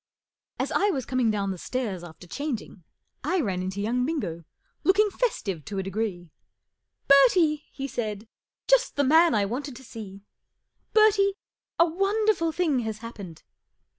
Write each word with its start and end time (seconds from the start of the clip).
AS 0.57 0.71
I 0.71 0.89
was 0.89 1.05
/A 1.05 1.09
coming 1.09 1.29
d 1.29 1.37
o 1.37 1.41
w 1.41 1.51
n 1.51 1.53
i 1.53 1.57
stairs 1.57 2.03
after 2.03 2.25
changing, 2.25 2.83
I 3.23 3.39
ran 3.39 3.61
into 3.61 3.81
young 3.81 4.03
Bin 4.03 4.19
go, 4.19 4.45
looking 4.83 5.11
festive 5.11 5.63
to 5.65 5.77
a 5.77 5.83
degree, 5.83 6.31
M 6.31 6.31
Bertie!" 7.07 7.65
he 7.71 7.87
said. 7.87 8.21
* 8.21 8.21
1 8.21 8.25
Jiist 8.79 8.95
the 8.95 9.03
man 9.03 9.35
I 9.35 9.45
wan 9.45 9.61
ted 9.61 9.75
to 9.75 9.83
see. 9.83 10.23
Ber¬ 10.95 11.15
tie, 11.15 11.37
a 11.77 11.85
won¬ 11.85 12.25
derful 12.25 12.51
thing 12.51 12.79
has 12.79 12.97
hap 13.05 13.17
pened." 13.19 13.43